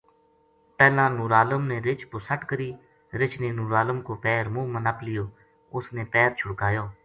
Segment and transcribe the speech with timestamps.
[0.77, 2.69] پہلاں نورعالم نے رِچھ پو سَٹ کری
[3.19, 5.25] رِچھ نے نورعالم کو پیر منہ ما نَپ لیو
[5.75, 6.85] اس نے پیر چھُڑکایو